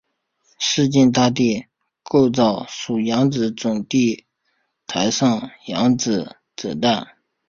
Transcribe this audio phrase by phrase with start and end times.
[0.57, 1.67] 市境大地
[2.01, 4.25] 构造属扬子准地
[4.87, 6.39] 台上扬子台
[6.69, 7.17] 褶带。